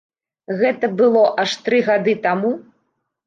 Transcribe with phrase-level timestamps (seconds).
[0.61, 2.49] Гэта было аж тры гады таму!